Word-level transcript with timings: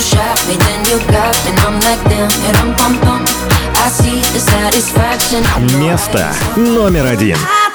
shot 0.00 0.38
me, 0.48 0.56
then 0.56 0.84
you 0.90 0.98
got 1.06 1.34
me, 1.44 1.52
I'm 1.66 1.78
like 1.80 2.02
damn, 2.08 2.30
and 2.48 2.56
I'm 2.56 2.74
pump 2.76 3.00
pump. 3.02 3.28
I 3.76 3.88
see 3.90 4.20
the 4.32 4.40
satisfaction. 4.40 5.44
Место 5.78 6.34
номер 6.56 7.06
один. 7.06 7.36
А 7.36 7.74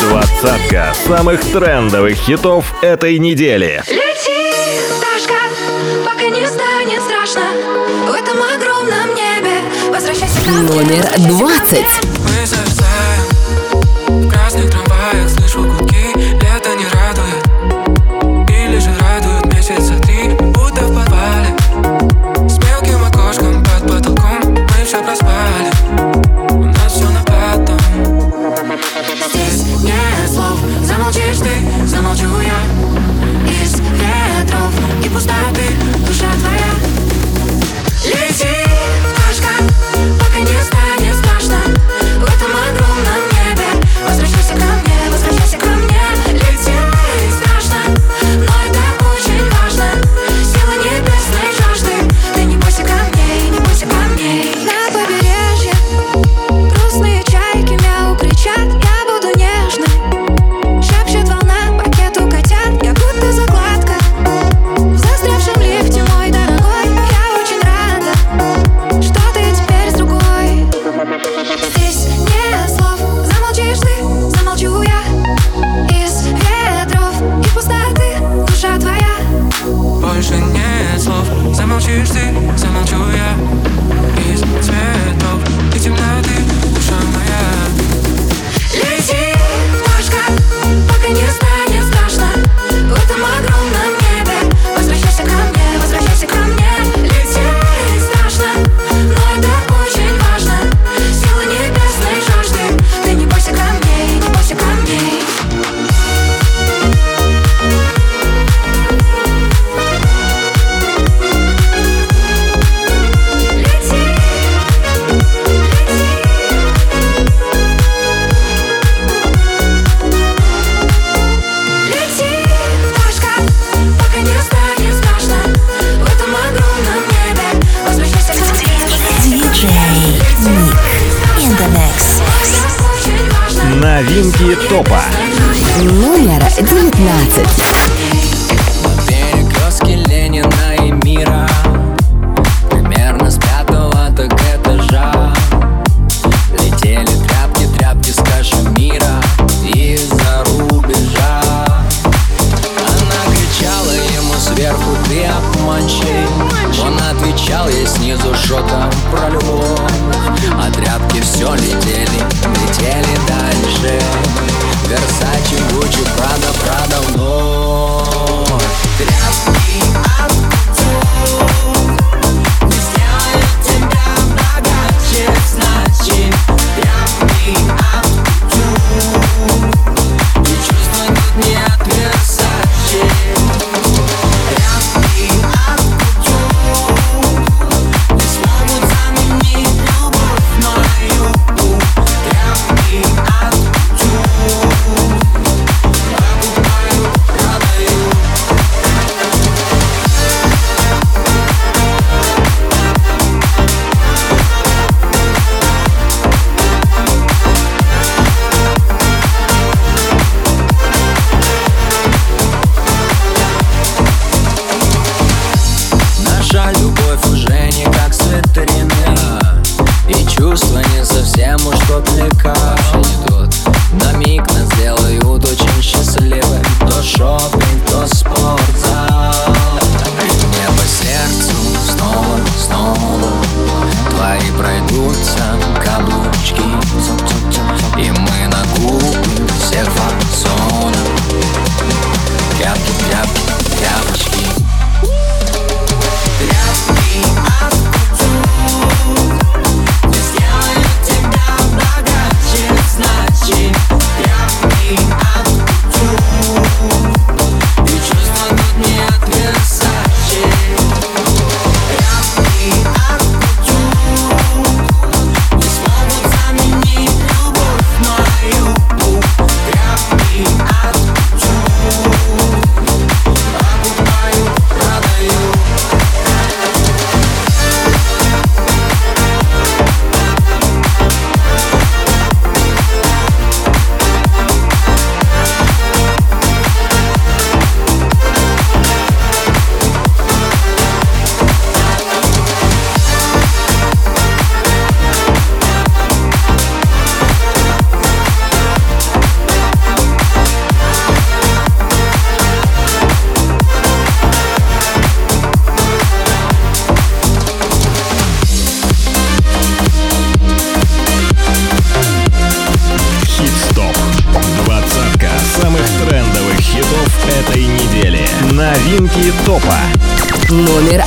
Двадцатка 0.00 0.94
самых 1.06 1.40
трендовых 1.52 2.16
хитов 2.16 2.72
этой 2.82 3.18
недели. 3.18 3.82
Лети, 3.88 4.80
Дашка, 5.00 5.34
пока 6.04 6.28
не 6.28 6.46
станет 6.46 7.02
страшно 7.02 7.42
в 8.06 8.12
этом 8.14 8.38
огромном 8.42 9.14
небе. 9.14 9.60
Возвращайся. 9.90 10.38
Номер 10.50 11.04
двадцать. 11.28 12.77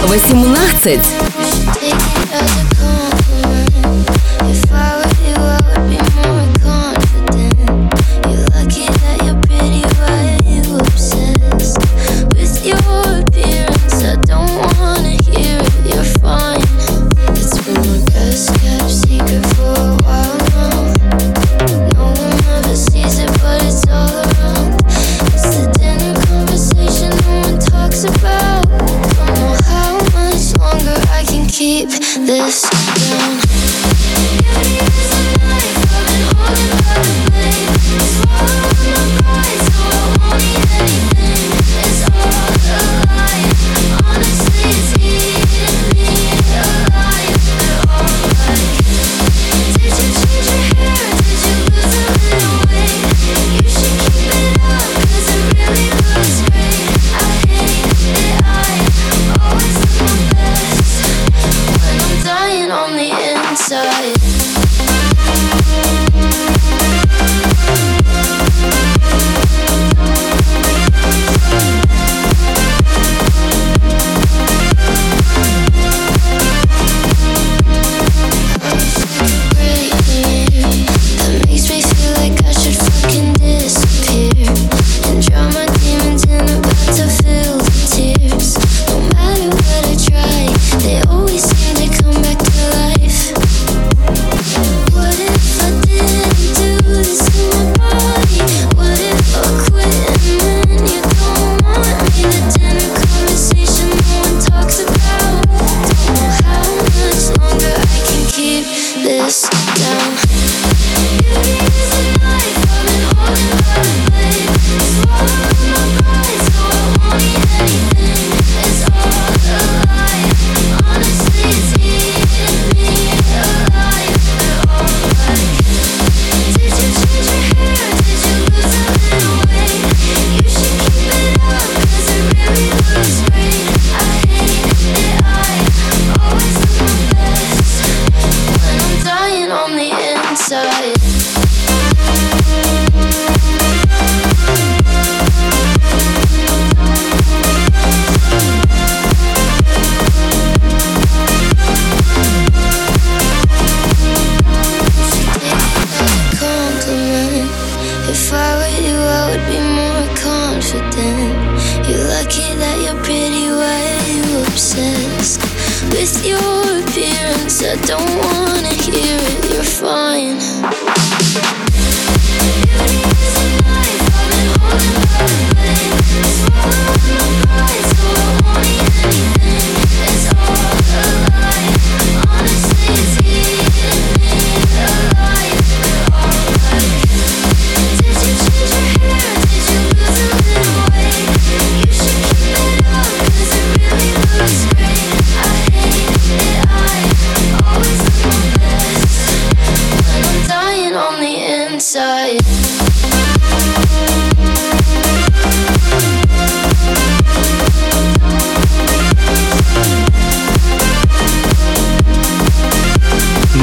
18. 0.07 1.70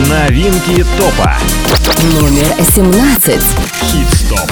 Новинки 0.08 0.85
топа. 0.97 1.37
Номер 2.12 2.47
17. 2.75 3.42
Хит-стоп. 3.82 4.50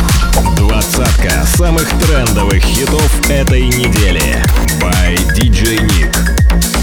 Двадцатка 0.56 1.44
самых 1.56 1.88
трендовых 2.00 2.62
хитов 2.62 3.30
этой 3.30 3.62
недели. 3.62 4.42
By 4.80 5.16
DJ 5.34 5.80
Nick. 5.80 6.75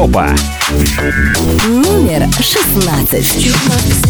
Топа. 0.00 0.34
Номер 1.68 2.26
16. 2.40 4.09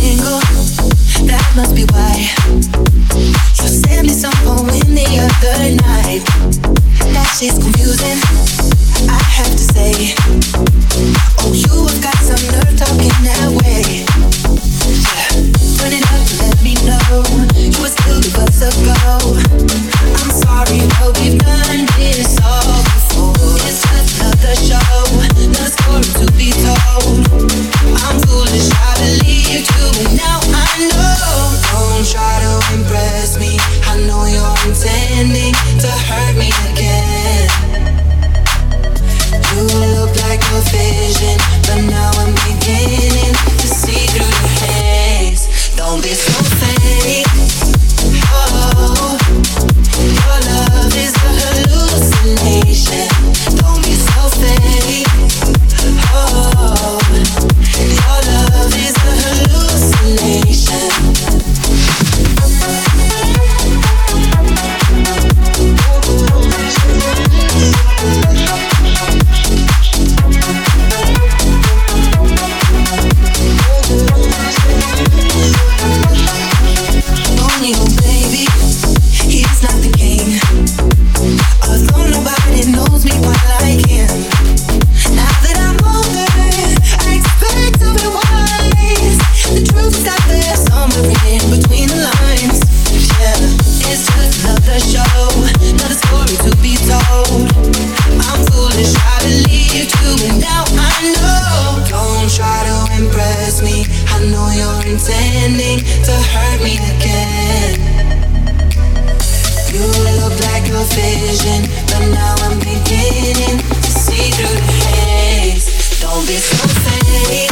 say 116.56 117.49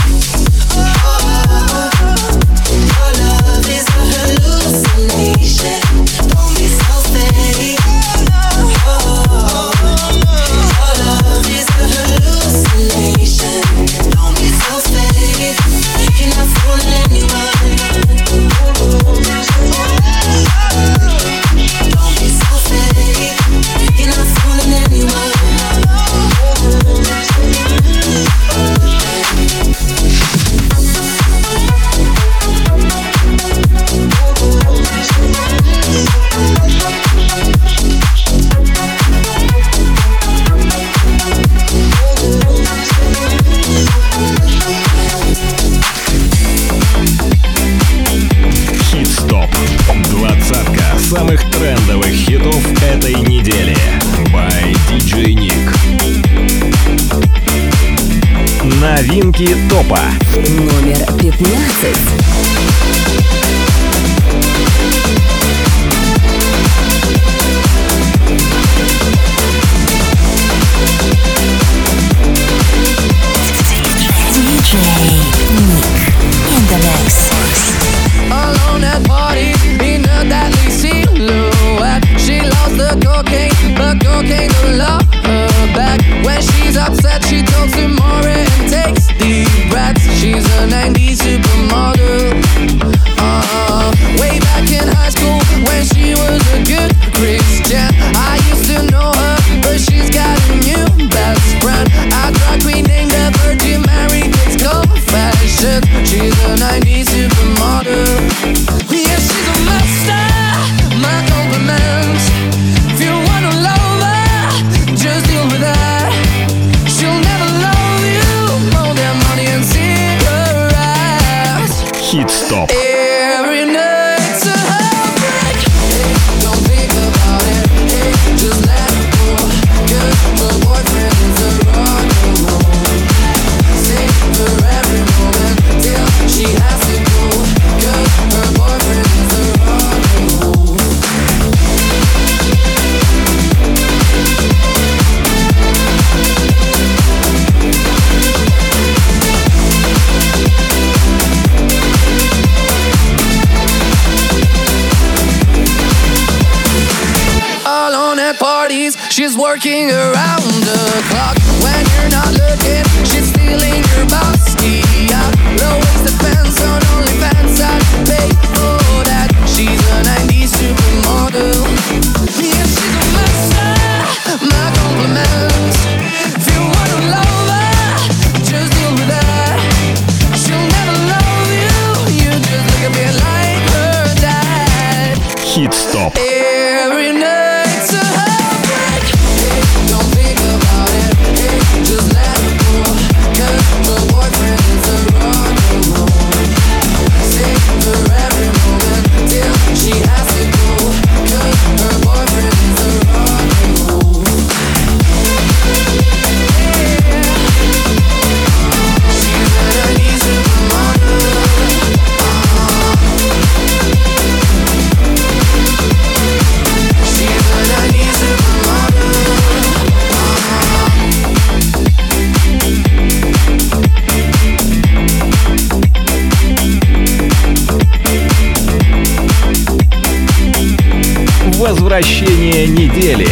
Возвращение 231.88 232.66
недели. 232.66 233.26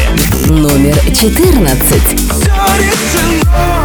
Номер 0.48 0.96
14. 1.14 3.75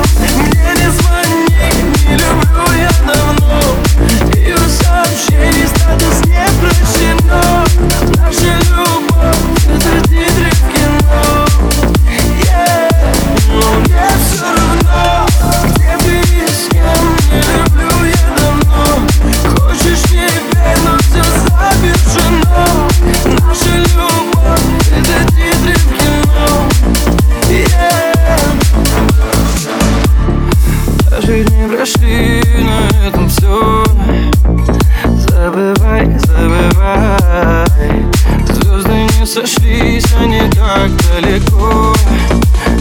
сошлись 39.31 40.13
они 40.19 40.41
так 40.49 40.91
далеко. 41.07 41.93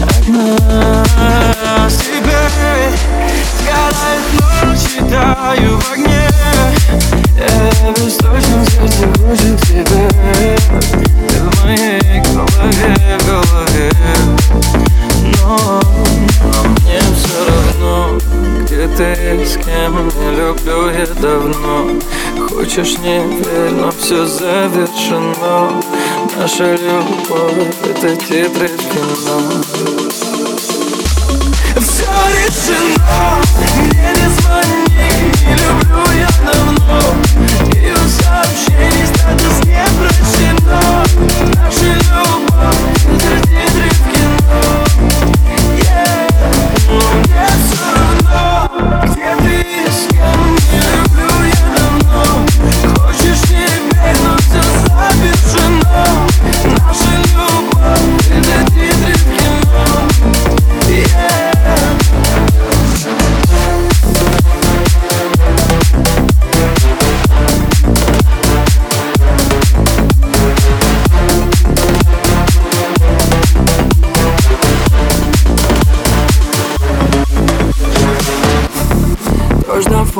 От 0.01 0.27
нас 0.27 1.93
Теперь 1.95 2.91
горают 3.65 4.25
ночи, 4.61 4.99
таю 5.09 5.79
в 5.79 5.91
огне. 5.93 6.29
Э, 7.37 7.71
я 7.85 7.91
без 7.91 8.17
точно 8.17 8.65
сердце 8.65 9.07
кружит 9.13 9.61
тебе. 9.61 10.09
Ты 11.29 11.37
в 11.39 11.63
моей 11.63 12.21
голове, 12.33 13.17
в 13.17 13.25
голове. 13.25 13.91
Но, 15.41 15.81
но 16.43 16.63
мне 16.69 16.99
все 17.15 17.39
равно 17.47 18.19
Где 18.63 18.87
ты, 18.89 19.45
с 19.45 19.55
кем, 19.55 19.93
не 20.19 20.35
люблю 20.35 20.89
я 20.89 21.07
давно. 21.21 21.91
Хочешь, 22.49 22.97
не 22.97 23.19
верь, 23.19 23.71
но 23.71 23.89
все 23.91 24.25
завершено. 24.25 25.81
Наша 26.37 26.75
любовь— 26.75 27.75
это 27.83 28.15
титры 28.15 28.67
кино 28.67 29.39
Все 31.79 32.05
решено, 32.35 33.41
мне 33.65 34.13
не 34.15 34.27
звони 34.39 34.81
Не 35.47 35.53
люблю 35.55 36.03
я 36.19 36.29
давно. 36.45 36.99
И 37.75 37.91
у 37.91 37.95
сообщений 38.09 39.05
статус 39.07 39.57
не 39.65 39.83
прощено. 39.97 40.81
Наши 41.55 42.00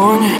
телефоне. 0.01 0.30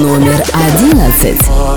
номер 0.00 0.42
одиннадцать. 0.54 1.69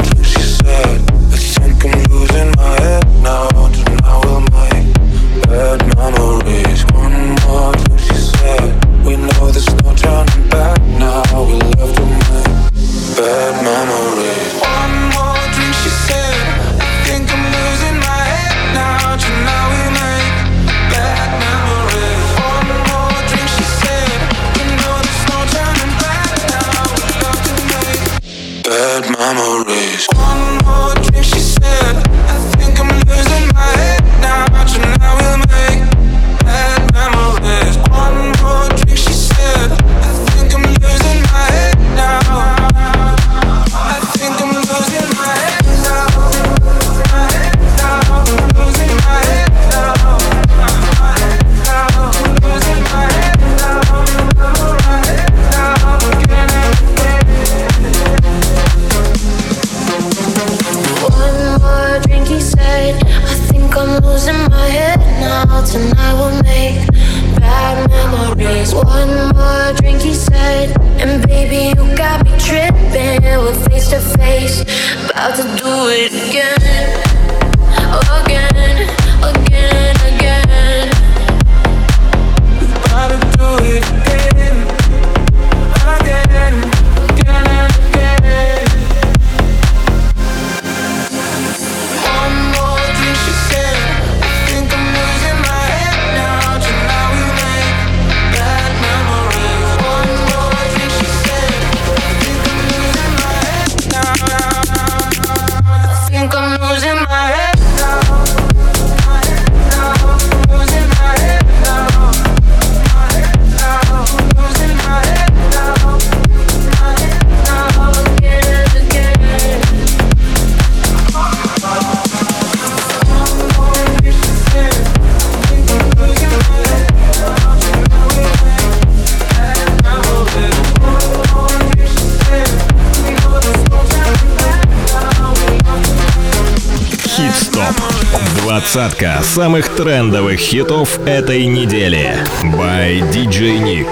самых 139.33 139.67
трендовых 139.69 140.39
хитов 140.39 140.99
этой 141.07 141.47
недели. 141.47 142.15
By 142.55 143.01
DJ 143.11 143.57
Nick. 143.63 143.87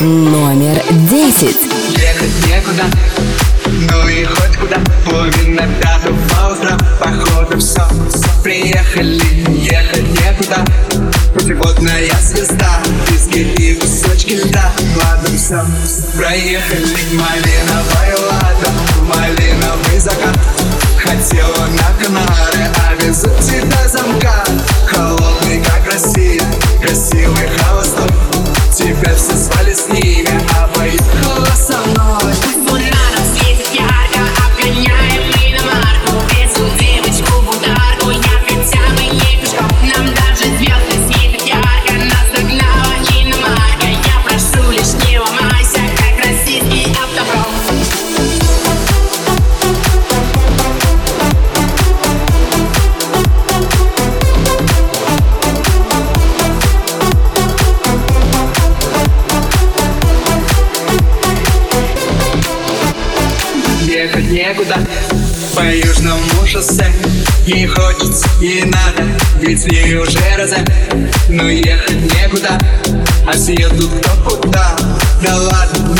Номер 0.00 0.82
10. 0.90 1.56
Ехать 1.98 2.46
некуда, 2.46 2.84
ну 3.66 4.08
и 4.08 4.24
хоть 4.24 4.56
куда. 4.56 4.76
По 5.04 5.26
винограду 5.36 6.16
по 6.30 6.54
утрам, 6.54 6.78
походу 6.98 7.58
все, 7.58 7.86
все 8.08 8.42
приехали. 8.42 9.20
Ехать 9.50 10.08
некуда, 10.22 10.64
путеводная 11.34 12.10
звезда. 12.22 12.80
Диски 13.10 13.40
и 13.40 13.74
кусочки 13.74 14.32
льда, 14.46 14.72
ладно 14.96 15.28
все, 15.36 15.62
все 15.84 16.16
проехали. 16.16 16.86
Малиновая 17.12 18.16
лада, 18.30 18.70
малиновый 19.14 19.98
закат. 19.98 20.38
Хотела 20.96 21.66
на 21.66 22.02
Канары, 22.02 22.70
а 22.88 22.94
везут 23.02 23.38
тебя 23.40 23.83
Ведь 69.54 69.94
уже 69.94 70.18
раза, 70.36 70.56
но 71.28 71.44
ну 71.44 71.48
ехать 71.48 72.12
некуда 72.12 72.58
А 73.24 73.32
съеду 73.34 73.88
кто 73.88 74.36
куда? 74.36 74.76
Да 75.22 75.36
ладно, 75.36 75.93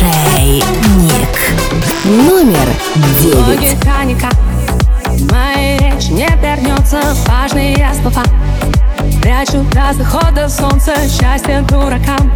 Шейник. 0.00 0.64
Номер 2.04 2.66
девять. 3.20 3.76
Моя 5.30 5.76
речь 5.76 6.08
не 6.08 6.26
вернется. 6.40 7.02
Важные 7.28 7.86
слова. 8.00 8.24
Прячу 9.20 9.62
раз 9.74 9.96
дохода 9.96 10.48
солнца. 10.48 10.94
Счастье 11.06 11.60
дуракам. 11.68 12.32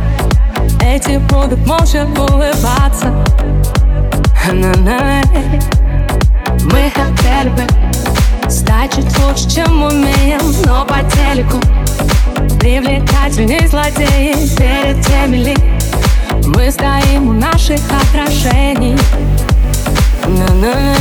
Эти 0.82 1.16
будут 1.16 1.66
молча 1.66 2.04
улыбаться. 2.04 3.24
На 4.52 4.72
-на 4.72 5.22
Мы 6.64 6.92
хотели 6.94 7.48
бы 7.48 8.50
стать 8.50 8.94
чуть 8.94 9.18
лучше, 9.20 9.48
чем 9.48 9.84
умеем, 9.84 10.54
но 10.66 10.84
по 10.84 10.98
телеку 11.16 11.58
привлекательней 12.60 13.66
злодеи 13.66 14.34
перед 14.54 15.06
теми 15.06 15.36
лиц 15.36 15.73
мы 16.46 16.70
стоим 16.70 17.28
у 17.28 17.32
наших 17.32 17.80
отражений. 17.90 18.96
На-на-на 20.26 20.94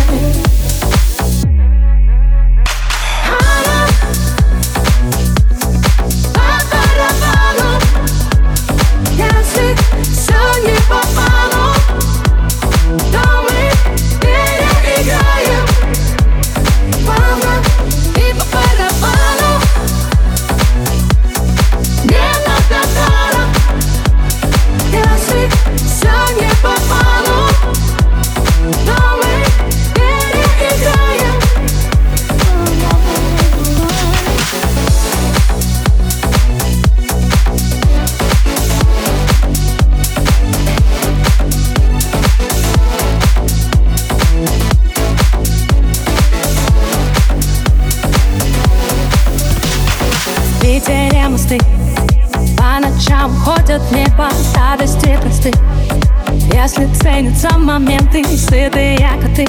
ценятся 57.24 57.58
моменты 57.58 58.24
Сытые 58.26 59.10
коты 59.22 59.46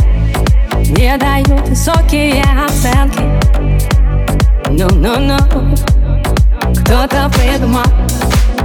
не 0.97 1.17
дают 1.17 1.69
высокие 1.69 2.43
оценки. 2.43 3.23
Ну-ну-ну. 4.71 5.39
Кто-то 6.83 7.31
придумал, 7.35 7.85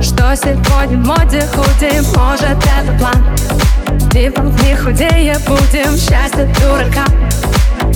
что 0.02 0.36
сегодня 0.36 0.98
в 0.98 1.08
моде 1.08 1.44
худим 1.54 2.04
Может 2.18 2.58
это 2.58 2.98
план? 3.00 4.10
Типа 4.12 4.42
не 4.42 4.76
худее 4.76 5.38
будем. 5.48 5.98
Счастье 5.98 6.48
дурака. 6.60 7.06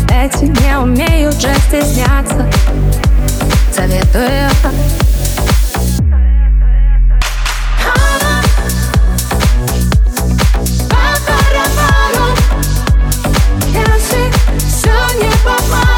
Эти 0.09 0.45
не 0.45 0.77
умеют 0.77 1.35
же 1.35 1.53
стесняться. 1.67 2.49
Советую 3.71 4.49
Я 13.71 13.99
все 14.57 14.91
не 15.17 15.31
попало. 15.43 15.92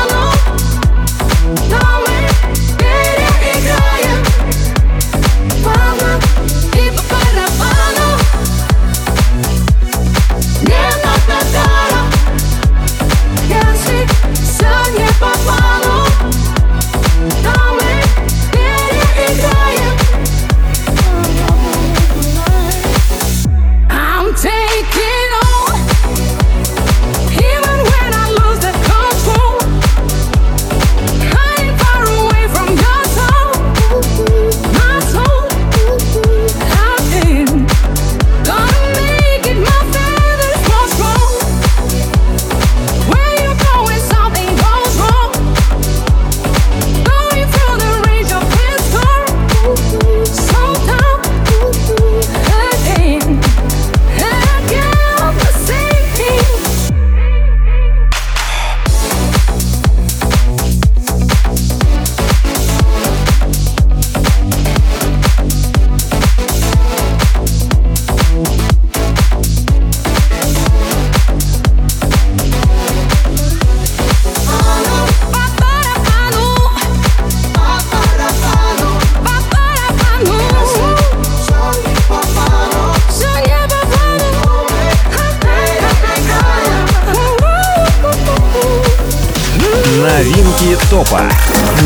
топа. 90.95 91.29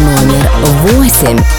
Номер 0.04 0.52
восемь. 0.84 1.59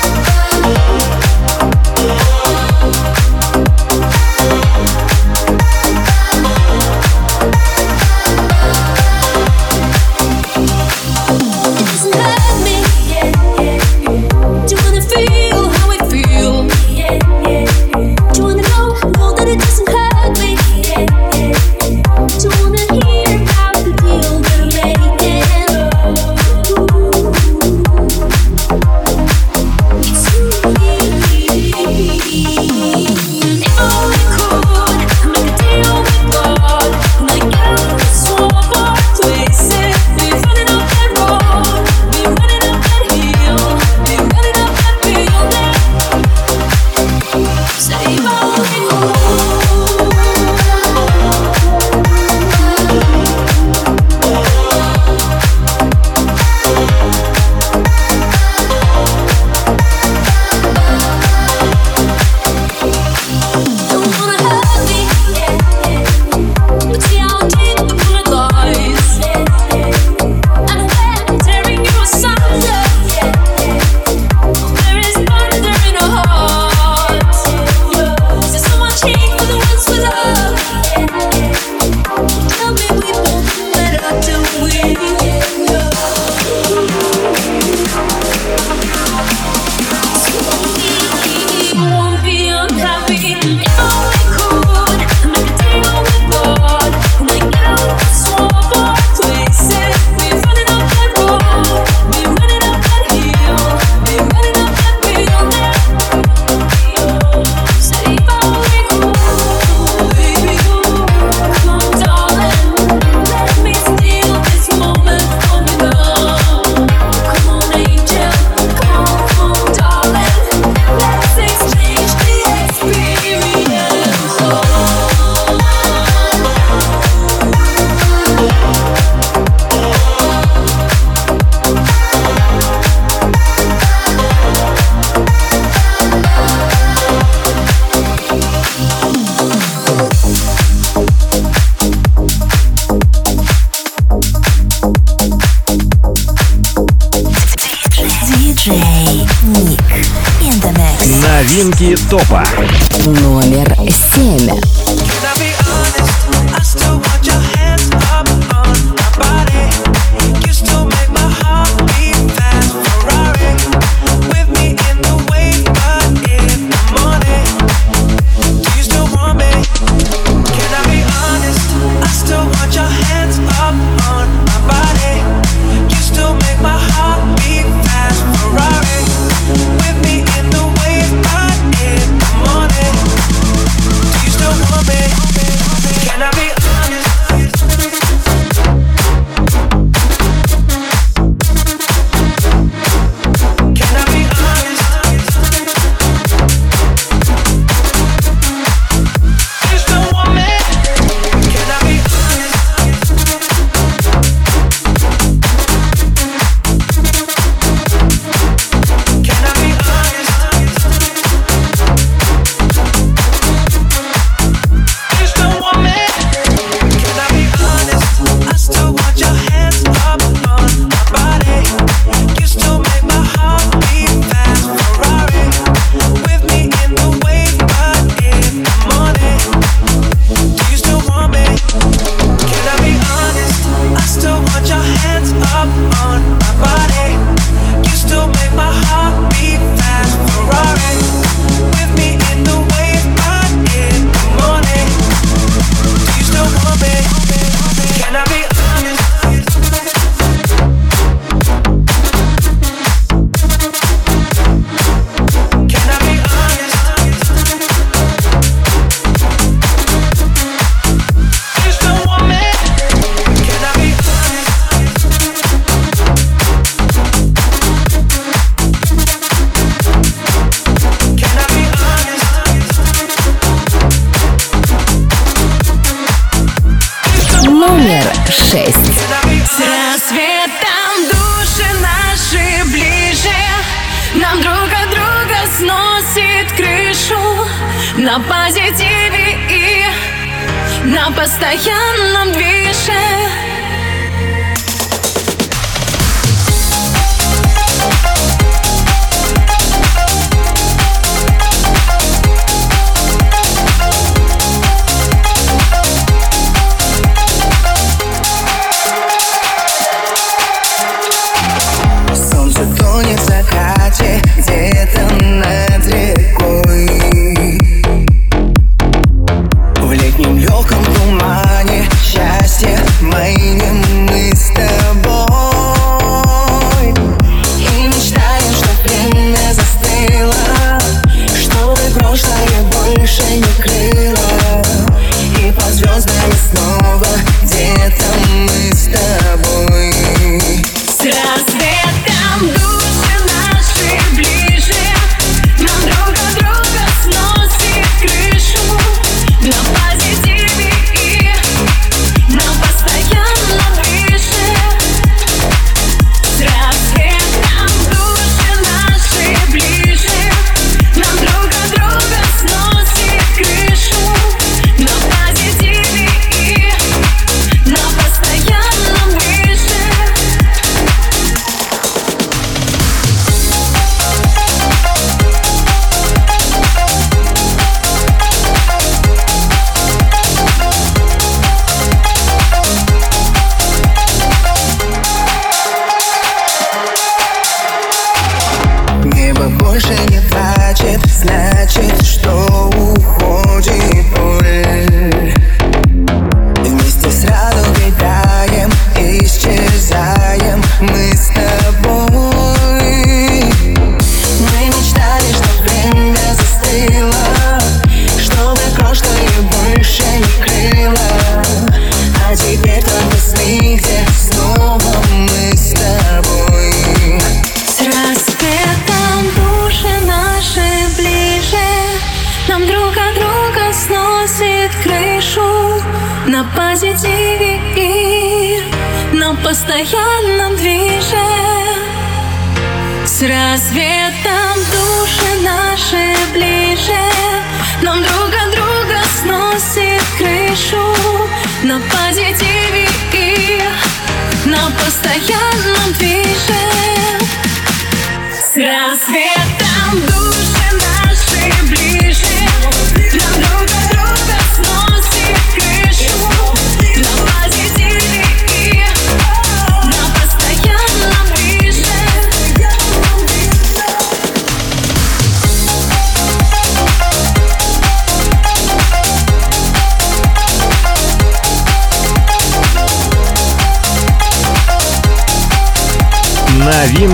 Новинки 152.29 152.80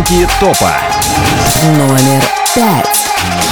Новинки 0.09 0.29
топа. 0.39 0.73
Номер 1.77 2.23
пять. 2.55 3.46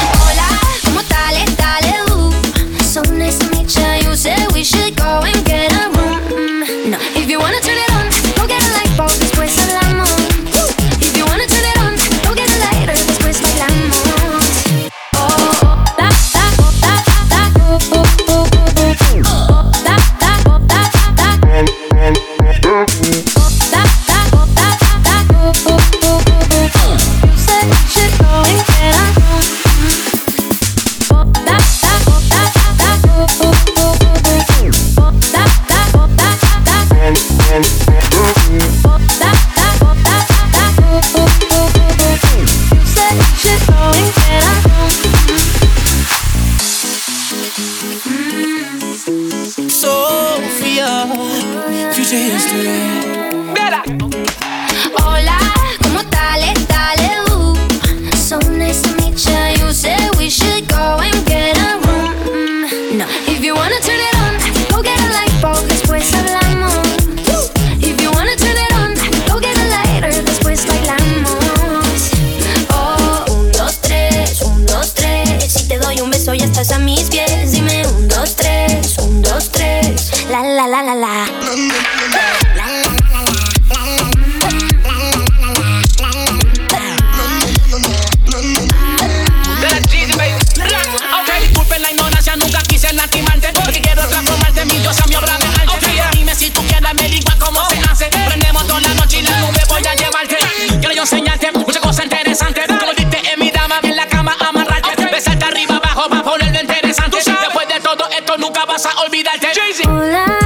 be 109.14 109.22
that 109.22 109.38
Jay 109.54 109.70
Z. 109.72 110.43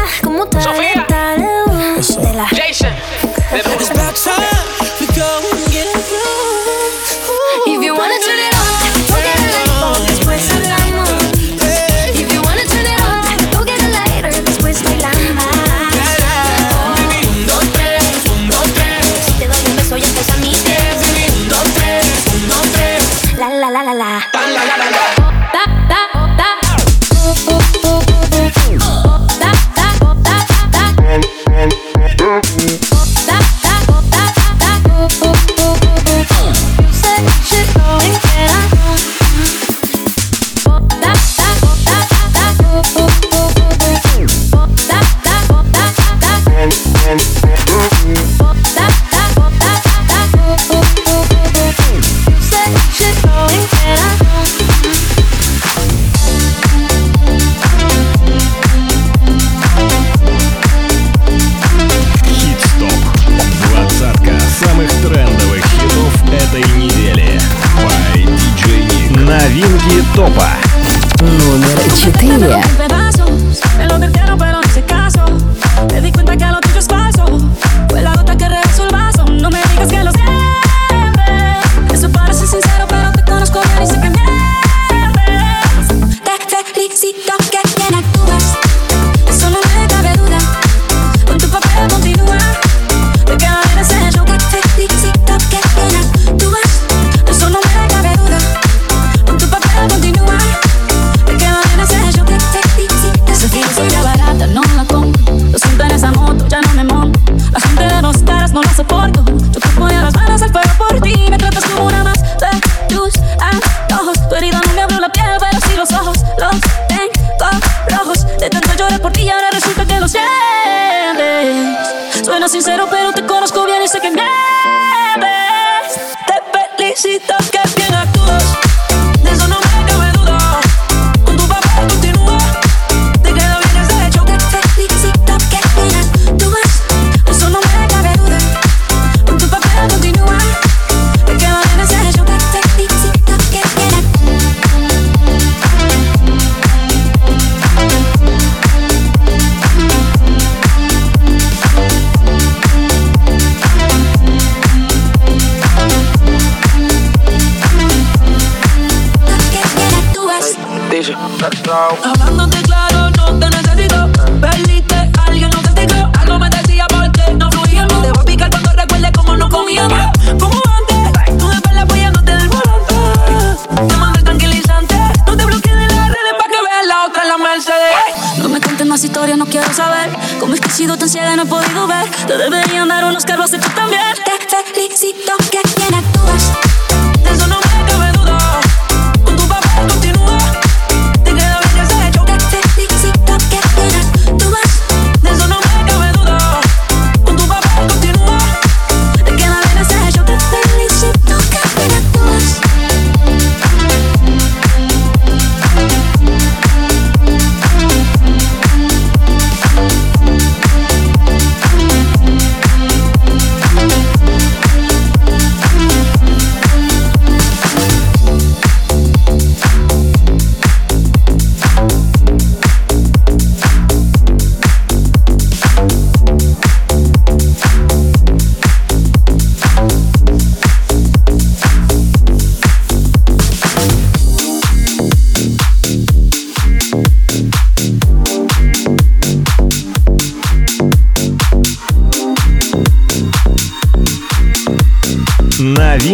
Yeah. 72.41 72.88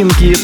Новинки 0.05 0.44